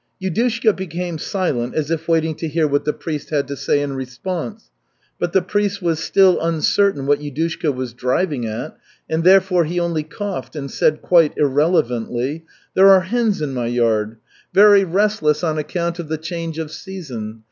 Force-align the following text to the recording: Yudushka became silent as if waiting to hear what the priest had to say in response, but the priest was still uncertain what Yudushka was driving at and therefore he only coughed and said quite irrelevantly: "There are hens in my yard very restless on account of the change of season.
Yudushka 0.19 0.75
became 0.75 1.19
silent 1.19 1.75
as 1.75 1.91
if 1.91 2.07
waiting 2.07 2.33
to 2.33 2.47
hear 2.47 2.67
what 2.67 2.85
the 2.85 2.91
priest 2.91 3.29
had 3.29 3.47
to 3.47 3.55
say 3.55 3.81
in 3.83 3.93
response, 3.93 4.71
but 5.19 5.31
the 5.31 5.43
priest 5.43 5.79
was 5.79 5.99
still 5.99 6.39
uncertain 6.41 7.05
what 7.05 7.19
Yudushka 7.19 7.71
was 7.71 7.93
driving 7.93 8.47
at 8.47 8.75
and 9.07 9.23
therefore 9.23 9.63
he 9.65 9.79
only 9.79 10.01
coughed 10.01 10.55
and 10.55 10.71
said 10.71 11.03
quite 11.03 11.37
irrelevantly: 11.37 12.43
"There 12.73 12.89
are 12.89 13.01
hens 13.01 13.43
in 13.43 13.53
my 13.53 13.67
yard 13.67 14.17
very 14.53 14.83
restless 14.83 15.43
on 15.43 15.59
account 15.59 15.99
of 15.99 16.07
the 16.07 16.17
change 16.17 16.57
of 16.57 16.71
season. 16.71 17.39